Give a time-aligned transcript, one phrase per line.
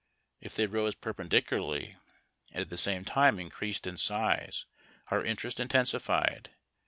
[0.39, 1.95] If they rose perpendicularly,
[2.51, 4.65] and at the same time increased in size,
[5.11, 6.49] our interest intensified.